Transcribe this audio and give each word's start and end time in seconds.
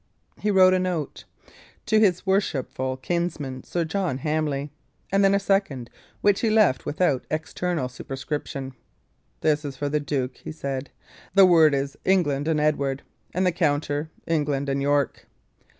He 0.39 0.49
wrote 0.49 0.73
a 0.73 0.79
note 0.79 1.25
"to 1.85 1.99
his 1.99 2.25
worshipful 2.25 2.97
kinsman, 2.97 3.61
Sir 3.63 3.85
John 3.85 4.17
Hamley;" 4.17 4.71
and 5.11 5.23
then 5.23 5.35
a 5.35 5.39
second, 5.39 5.91
which 6.21 6.41
he 6.41 6.49
left 6.49 6.87
without 6.87 7.23
external 7.29 7.87
superscripture. 7.87 8.71
"This 9.41 9.63
is 9.63 9.77
for 9.77 9.89
the 9.89 9.99
duke," 9.99 10.37
he 10.37 10.51
said. 10.51 10.89
"The 11.35 11.45
word 11.45 11.75
is 11.75 11.97
'England 12.03 12.47
and 12.47 12.59
Edward,' 12.59 13.03
and 13.35 13.45
the 13.45 13.51
counter, 13.51 14.09
'England 14.25 14.69
and 14.69 14.81
York.'" 14.81 15.27